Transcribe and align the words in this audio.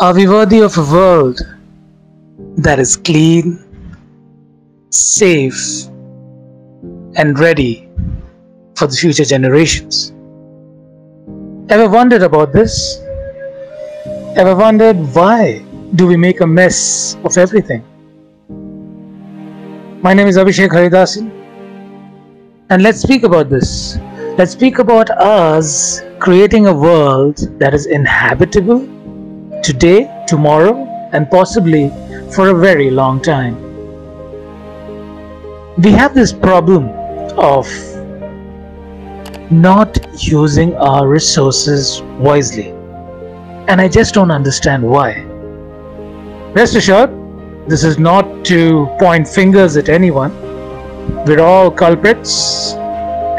Are 0.00 0.14
we 0.14 0.26
worthy 0.28 0.60
of 0.60 0.76
a 0.76 0.82
world 0.82 1.40
that 2.56 2.78
is 2.78 2.96
clean, 2.96 3.58
safe, 4.90 5.86
and 7.16 7.38
ready 7.38 7.88
for 8.76 8.86
the 8.86 8.96
future 8.96 9.24
generations? 9.24 10.12
Ever 11.68 11.88
wondered 11.88 12.22
about 12.22 12.52
this? 12.52 12.98
Ever 14.36 14.54
wondered 14.56 14.96
why 15.14 15.64
do 15.94 16.06
we 16.06 16.16
make 16.16 16.40
a 16.40 16.46
mess 16.46 17.16
of 17.24 17.36
everything? 17.38 17.84
My 20.02 20.14
name 20.14 20.28
is 20.28 20.36
Abhishek 20.36 20.70
Haridasan, 20.70 21.30
and 22.70 22.82
let's 22.82 23.02
speak 23.02 23.22
about 23.22 23.50
this. 23.50 23.98
Let's 24.40 24.52
speak 24.52 24.78
about 24.78 25.10
us 25.10 26.00
creating 26.18 26.66
a 26.66 26.72
world 26.72 27.36
that 27.58 27.74
is 27.74 27.84
inhabitable 27.84 28.80
today, 29.62 30.08
tomorrow, 30.26 30.86
and 31.12 31.30
possibly 31.30 31.90
for 32.32 32.48
a 32.48 32.54
very 32.58 32.90
long 32.90 33.20
time. 33.20 33.54
We 35.76 35.92
have 35.92 36.14
this 36.14 36.32
problem 36.32 36.88
of 37.36 37.68
not 39.50 39.98
using 40.22 40.74
our 40.76 41.06
resources 41.06 42.00
wisely, 42.18 42.68
and 43.68 43.78
I 43.78 43.88
just 43.88 44.14
don't 44.14 44.30
understand 44.30 44.82
why. 44.82 45.20
Rest 46.54 46.76
assured, 46.76 47.10
this 47.68 47.84
is 47.84 47.98
not 47.98 48.42
to 48.46 48.86
point 48.98 49.28
fingers 49.28 49.76
at 49.76 49.90
anyone. 49.90 50.32
We're 51.26 51.42
all 51.42 51.70
culprits 51.70 52.79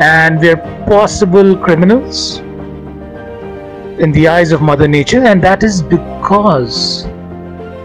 and 0.00 0.40
we're 0.40 0.56
possible 0.86 1.54
criminals 1.54 2.38
in 4.00 4.10
the 4.12 4.26
eyes 4.26 4.50
of 4.50 4.62
Mother 4.62 4.88
Nature, 4.88 5.24
and 5.24 5.42
that 5.42 5.62
is 5.62 5.82
because 5.82 7.04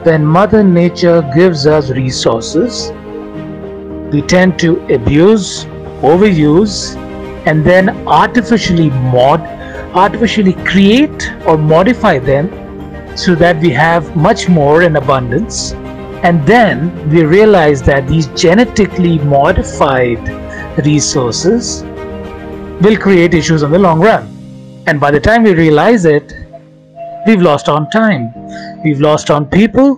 when 0.04 0.26
Mother 0.26 0.64
Nature 0.64 1.30
gives 1.36 1.68
us 1.68 1.90
resources, 1.90 2.94
we 4.14 4.22
tend 4.22 4.58
to 4.60 4.80
abuse, 4.94 5.66
overuse, 6.02 6.96
and 7.46 7.66
then 7.66 7.90
artificially 8.08 8.90
mod, 8.92 9.42
artificially 9.94 10.54
create 10.64 11.34
or 11.46 11.58
modify 11.58 12.18
them 12.18 12.48
so 13.18 13.36
that 13.36 13.60
we 13.60 13.72
have 13.72 14.16
much 14.16 14.48
more 14.48 14.84
in 14.84 14.96
abundance. 14.96 15.74
And 16.24 16.48
then 16.48 17.10
we 17.10 17.26
realize 17.26 17.82
that 17.84 18.08
these 18.08 18.28
genetically 18.28 19.20
modified 19.20 20.26
resources 20.86 21.84
will 22.82 22.98
create 22.98 23.34
issues 23.34 23.64
in 23.64 23.72
the 23.72 23.80
long 23.80 24.00
run. 24.00 24.32
And 24.88 25.00
by 25.00 25.12
the 25.12 25.20
time 25.20 25.44
we 25.44 25.54
realize 25.54 26.06
it, 26.06 26.34
we've 27.26 27.42
lost 27.42 27.70
on 27.70 27.90
time. 27.90 28.34
We've 28.84 29.00
lost 29.00 29.32
on 29.32 29.46
people. 29.48 29.96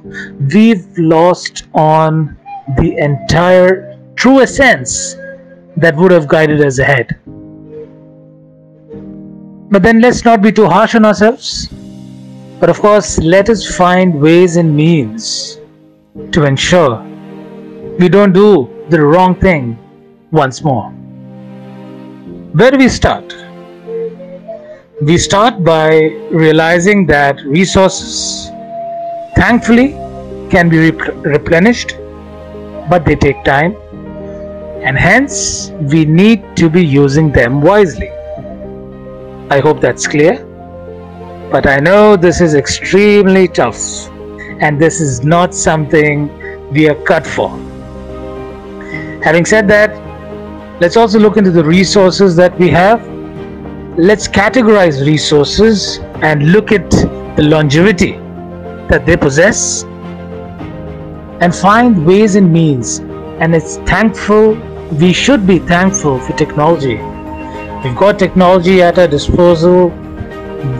We've 0.53 0.85
lost 0.97 1.67
on 1.73 2.37
the 2.77 2.95
entire 2.97 3.97
true 4.15 4.41
essence 4.41 5.15
that 5.75 5.95
would 5.95 6.11
have 6.11 6.27
guided 6.27 6.61
us 6.61 6.79
ahead. 6.79 7.19
But 9.69 9.83
then 9.83 9.99
let's 9.99 10.23
not 10.23 10.41
be 10.41 10.51
too 10.51 10.67
harsh 10.67 10.95
on 10.95 11.05
ourselves. 11.05 11.67
But 12.59 12.69
of 12.69 12.79
course, 12.79 13.19
let 13.19 13.49
us 13.49 13.75
find 13.75 14.19
ways 14.19 14.55
and 14.55 14.75
means 14.75 15.59
to 16.31 16.45
ensure 16.45 17.03
we 17.99 18.09
don't 18.09 18.33
do 18.33 18.69
the 18.89 19.01
wrong 19.01 19.35
thing 19.35 19.77
once 20.31 20.63
more. 20.63 20.96
Where 22.59 22.75
we 22.75 22.89
start? 22.89 23.35
We 24.99 25.19
start 25.19 25.63
by 25.63 25.89
realizing 26.31 27.05
that 27.05 27.39
resources, 27.41 28.49
thankfully, 29.35 29.89
can 30.49 30.67
be 30.67 30.89
rep- 30.89 31.23
replenished, 31.23 31.97
but 32.89 33.05
they 33.05 33.15
take 33.15 33.43
time, 33.43 33.75
and 34.81 34.97
hence 34.97 35.69
we 35.93 36.03
need 36.05 36.41
to 36.55 36.67
be 36.67 36.83
using 36.83 37.31
them 37.31 37.61
wisely. 37.61 38.09
I 39.51 39.59
hope 39.59 39.79
that's 39.79 40.07
clear. 40.07 40.43
But 41.51 41.67
I 41.67 41.77
know 41.77 42.15
this 42.15 42.41
is 42.41 42.55
extremely 42.55 43.47
tough 43.47 44.09
and 44.61 44.81
this 44.81 44.99
is 44.99 45.23
not 45.23 45.53
something 45.53 46.27
we 46.71 46.89
are 46.89 46.99
cut 47.03 47.27
for. 47.27 47.49
Having 49.23 49.45
said 49.45 49.67
that, 49.67 49.86
let's 50.79 50.97
also 50.97 51.19
look 51.19 51.37
into 51.37 51.51
the 51.51 51.63
resources 51.63 52.35
that 52.35 52.57
we 52.59 52.69
have. 52.69 53.07
Let's 53.97 54.27
categorize 54.27 55.05
resources 55.05 55.99
and 56.21 56.51
look 56.51 56.71
at 56.71 56.89
the 57.35 57.43
longevity 57.43 58.13
that 58.89 59.05
they 59.05 59.17
possess 59.17 59.83
and 61.41 61.55
find 61.55 62.05
ways 62.05 62.35
and 62.35 62.51
means. 62.51 62.99
And 63.39 63.55
it's 63.55 63.77
thankful, 63.77 64.55
we 64.99 65.13
should 65.13 65.45
be 65.45 65.59
thankful 65.59 66.19
for 66.19 66.33
technology. 66.33 66.97
We've 67.83 67.95
got 67.95 68.17
technology 68.17 68.81
at 68.81 68.97
our 68.97 69.07
disposal 69.07 69.91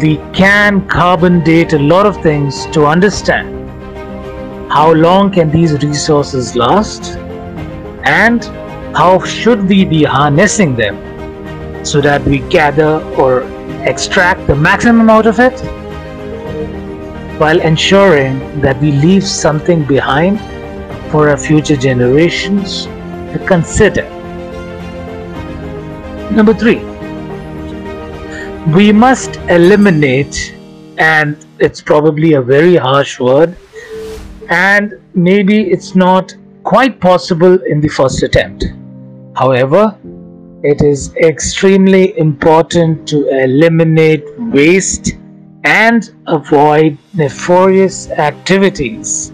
we 0.02 0.18
can 0.34 0.88
carbon 0.88 1.44
date 1.44 1.74
a 1.74 1.80
lot 1.80 2.06
of 2.08 2.22
things 2.24 2.66
to 2.68 2.86
understand 2.86 3.54
how 4.72 4.92
long 4.92 5.32
can 5.32 5.52
these 5.52 5.74
resources 5.84 6.56
last 6.56 7.16
and 8.06 8.44
how 8.96 9.20
should 9.24 9.68
we 9.68 9.86
be 9.86 10.04
harnessing 10.04 10.76
them? 10.76 10.96
So 11.86 12.02
that 12.02 12.24
we 12.24 12.40
gather 12.50 13.02
or 13.16 13.44
extract 13.84 14.48
the 14.48 14.56
maximum 14.56 15.10
out 15.10 15.26
of 15.26 15.40
it? 15.40 15.60
While 17.40 17.62
ensuring 17.62 18.62
that 18.62 18.82
we 18.82 18.92
leave 18.92 19.24
something 19.24 19.84
behind 19.84 20.40
for 21.12 21.30
our 21.30 21.38
future 21.38 21.76
generations 21.78 22.86
to 22.86 23.44
consider. 23.46 24.10
Number 26.32 26.54
three, 26.54 26.80
we 28.74 28.92
must 28.92 29.38
eliminate, 29.50 30.54
and 30.98 31.38
it's 31.60 31.82
probably 31.82 32.34
a 32.34 32.42
very 32.42 32.76
harsh 32.76 33.20
word, 33.20 33.56
and 34.50 35.00
maybe 35.14 35.72
it's 35.72 35.96
not 35.96 36.36
quite 36.68 37.00
possible 37.00 37.54
in 37.64 37.80
the 37.80 37.88
first 37.88 38.22
attempt. 38.24 38.66
However, 39.38 39.98
it 40.64 40.82
is 40.82 41.16
extremely 41.16 42.18
important 42.20 43.08
to 43.08 43.26
eliminate 43.30 44.26
waste 44.38 45.14
and 45.64 46.12
avoid 46.28 46.98
nefarious 47.14 48.10
activities. 48.10 49.32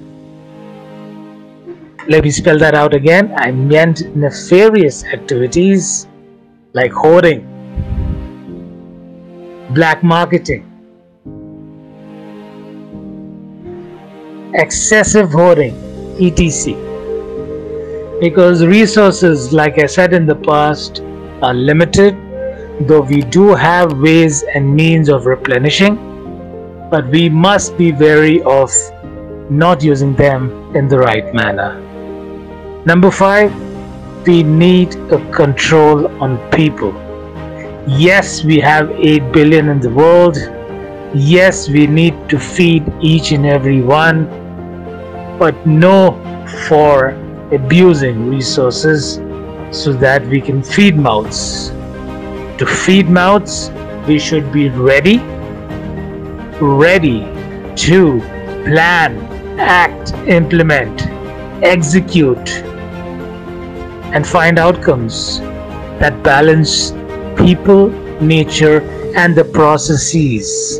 Let 2.07 2.23
me 2.23 2.29
spell 2.29 2.59
that 2.59 2.75
out 2.75 2.94
again. 2.94 3.33
I 3.35 3.50
meant 3.50 4.15
nefarious 4.15 5.03
activities 5.03 6.05
like 6.73 6.91
hoarding, 6.91 7.41
black 9.73 10.03
marketing, 10.03 10.69
excessive 14.53 15.31
hoarding, 15.31 15.75
etc. 16.21 16.93
Because 18.19 18.66
resources, 18.66 19.51
like 19.51 19.79
I 19.79 19.85
said 19.88 20.13
in 20.13 20.25
the 20.25 20.35
past, 20.35 21.01
are 21.41 21.53
limited, 21.53 22.16
though 22.88 23.01
we 23.01 23.22
do 23.22 23.53
have 23.53 24.00
ways 24.00 24.44
and 24.44 24.75
means 24.75 25.09
of 25.09 25.25
replenishing, 25.25 25.96
but 26.90 27.07
we 27.07 27.28
must 27.28 27.78
be 27.78 27.91
wary 27.91 28.41
of 28.44 28.72
not 29.50 29.84
using 29.84 30.16
them 30.16 30.75
in 30.75 30.88
the 30.88 30.97
right 30.97 31.34
manner. 31.34 31.79
Number 32.85 33.12
five, 33.12 33.51
we 34.28 34.44
need 34.44 34.95
a 35.12 35.31
control 35.31 36.07
on 36.22 36.38
people. 36.51 36.94
Yes, 37.88 38.44
we 38.44 38.59
have 38.59 38.91
8 38.91 39.31
billion 39.31 39.69
in 39.69 39.80
the 39.80 39.90
world. 39.90 40.38
Yes, 41.13 41.68
we 41.68 41.88
need 41.88 42.30
to 42.30 42.40
feed 42.40 42.84
each 43.01 43.31
and 43.31 43.45
every 43.45 43.81
one, 43.81 44.27
but 45.39 45.56
no 45.68 46.12
for 46.68 47.23
abusing 47.53 48.29
resources 48.29 49.15
so 49.71 49.94
that 49.94 50.25
we 50.27 50.41
can 50.41 50.63
feed 50.63 50.95
mouths. 50.97 51.69
To 52.57 52.65
feed 52.65 53.09
mouths, 53.09 53.71
we 54.07 54.19
should 54.19 54.51
be 54.51 54.69
ready, 54.69 55.17
ready 56.59 57.21
to 57.88 58.19
plan, 58.65 59.17
act, 59.59 60.13
implement, 60.27 61.07
execute, 61.63 62.50
and 64.13 64.25
find 64.25 64.59
outcomes 64.59 65.39
that 66.00 66.21
balance 66.23 66.91
people, 67.38 67.89
nature, 68.21 68.81
and 69.15 69.35
the 69.35 69.44
processes 69.44 70.79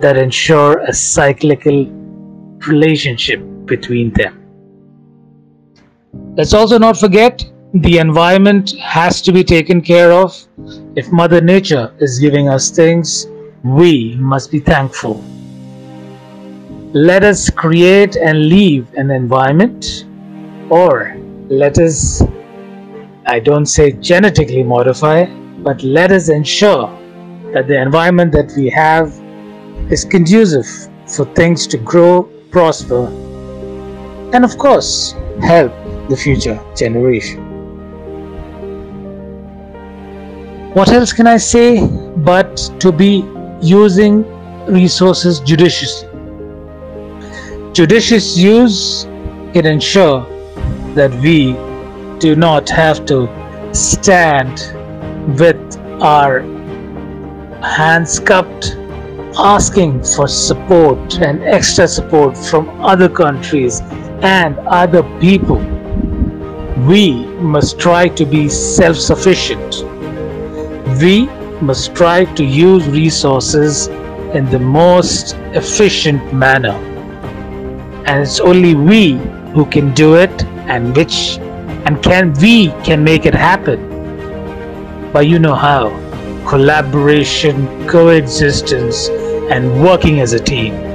that 0.00 0.16
ensure 0.16 0.78
a 0.80 0.92
cyclical 0.92 1.86
relationship 2.66 3.40
between 3.64 4.12
them. 4.12 4.43
Let's 6.36 6.52
also 6.52 6.78
not 6.78 6.96
forget 6.96 7.44
the 7.74 7.98
environment 7.98 8.76
has 8.78 9.22
to 9.22 9.32
be 9.32 9.44
taken 9.44 9.80
care 9.80 10.12
of. 10.12 10.36
If 10.96 11.12
Mother 11.12 11.40
Nature 11.40 11.94
is 12.00 12.18
giving 12.18 12.48
us 12.48 12.70
things, 12.70 13.28
we 13.62 14.16
must 14.16 14.50
be 14.50 14.60
thankful. 14.60 15.22
let 16.94 17.24
us 17.24 17.50
create 17.50 18.14
and 18.14 18.48
leave 18.48 18.86
an 18.94 19.10
environment, 19.10 20.06
or 20.70 21.16
let 21.48 21.78
us, 21.78 22.22
I 23.26 23.40
don't 23.40 23.66
say 23.66 23.92
genetically 23.92 24.62
modify, 24.62 25.24
but 25.64 25.82
let 25.82 26.12
us 26.12 26.28
ensure 26.28 26.86
that 27.52 27.66
the 27.66 27.80
environment 27.82 28.30
that 28.32 28.52
we 28.56 28.70
have 28.70 29.12
is 29.90 30.04
conducive 30.04 30.68
for 31.08 31.24
things 31.34 31.66
to 31.66 31.78
grow, 31.78 32.22
prosper, 32.52 33.06
and 34.32 34.44
of 34.44 34.56
course, 34.56 35.16
help 35.42 35.72
the 36.08 36.16
future 36.16 36.60
generation. 36.76 37.42
What 40.74 40.88
else 40.88 41.12
can 41.12 41.26
I 41.26 41.36
say 41.36 41.86
but 42.16 42.56
to 42.80 42.90
be 42.90 43.24
using 43.62 44.24
resources 44.66 45.40
judiciously? 45.40 46.08
Judicious 47.72 48.36
use 48.36 49.04
can 49.52 49.66
ensure 49.66 50.26
that 50.94 51.12
we 51.20 51.52
do 52.18 52.34
not 52.36 52.68
have 52.68 53.06
to 53.06 53.28
stand 53.72 54.72
with 55.38 55.76
our 56.02 56.40
hands 57.62 58.18
cupped 58.18 58.76
asking 59.36 60.02
for 60.04 60.28
support 60.28 61.18
and 61.20 61.42
extra 61.42 61.88
support 61.88 62.36
from 62.36 62.68
other 62.80 63.08
countries 63.08 63.80
and 64.22 64.58
other 64.66 65.02
people. 65.18 65.60
We 66.86 67.24
must 67.40 67.78
try 67.78 68.08
to 68.08 68.26
be 68.26 68.48
self 68.50 68.98
sufficient. 68.98 69.84
We 71.00 71.26
must 71.62 71.94
try 71.94 72.26
to 72.34 72.44
use 72.44 72.86
resources 72.88 73.86
in 74.36 74.50
the 74.50 74.58
most 74.58 75.34
efficient 75.54 76.34
manner. 76.34 76.76
And 78.06 78.22
it's 78.22 78.38
only 78.38 78.74
we 78.74 79.12
who 79.54 79.64
can 79.64 79.94
do 79.94 80.16
it 80.16 80.44
and 80.68 80.94
which 80.94 81.38
and 81.86 82.02
can 82.02 82.34
we 82.34 82.68
can 82.82 83.02
make 83.02 83.24
it 83.24 83.34
happen. 83.34 83.80
But 85.10 85.26
you 85.26 85.38
know 85.38 85.54
how 85.54 85.88
collaboration, 86.46 87.88
coexistence, 87.88 89.08
and 89.50 89.82
working 89.82 90.20
as 90.20 90.34
a 90.34 90.38
team. 90.40 90.93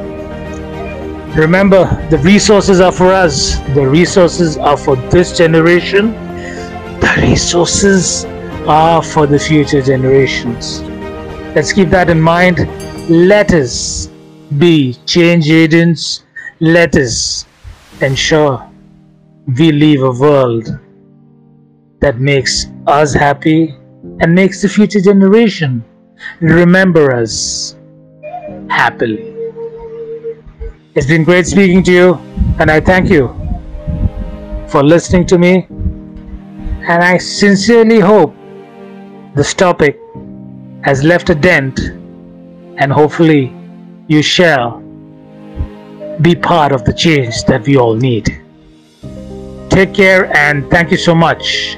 Remember, 1.36 1.86
the 2.10 2.18
resources 2.20 2.82
are 2.82 2.92
for 2.92 3.12
us, 3.12 3.60
the 3.76 3.88
resources 3.88 4.58
are 4.58 4.76
for 4.78 4.96
this 4.96 5.38
generation, 5.38 6.12
the 7.00 7.14
resources 7.22 8.26
are 8.68 9.02
for 9.04 9.28
the 9.28 9.40
future 9.40 9.82
generations. 9.82 10.82
Let's 11.56 11.72
keep 11.72 11.90
that 11.90 12.10
in 12.10 12.20
mind. 12.20 12.68
Let 13.10 13.54
us 13.54 14.08
be 14.58 14.96
change 15.06 15.50
agents. 15.50 16.24
Let 16.60 16.96
us 16.96 17.46
ensure 18.02 18.70
we 19.58 19.72
leave 19.72 20.04
a 20.04 20.12
world 20.12 20.80
that 22.02 22.20
makes 22.20 22.68
us 22.88 23.14
happy 23.14 23.76
and 24.20 24.34
makes 24.34 24.62
the 24.62 24.70
future 24.70 25.02
generation 25.02 25.84
remember 26.40 27.14
us 27.14 27.76
happily. 28.70 29.29
It's 31.00 31.08
been 31.08 31.24
great 31.24 31.48
speaking 31.48 31.82
to 31.84 31.94
you, 31.94 32.16
and 32.60 32.70
I 32.70 32.82
thank 32.82 33.10
you 33.10 33.30
for 34.68 34.84
listening 34.84 35.26
to 35.28 35.38
me. 35.38 35.66
And 35.70 37.02
I 37.02 37.18
sincerely 37.18 38.02
hope 38.02 38.36
this 39.34 39.54
topic 39.54 39.98
has 40.84 41.02
left 41.02 41.30
a 41.30 41.36
dent, 41.36 41.80
and 42.80 42.92
hopefully, 42.92 43.56
you 44.10 44.22
shall 44.22 44.82
be 46.20 46.36
part 46.36 46.74
of 46.74 46.84
the 46.84 46.94
change 46.94 47.46
that 47.46 47.66
we 47.66 47.78
all 47.78 47.96
need. 47.96 48.26
Take 49.70 49.94
care, 49.94 50.26
and 50.36 50.70
thank 50.70 50.92
you 50.92 50.98
so 50.98 51.16
much. 51.16 51.78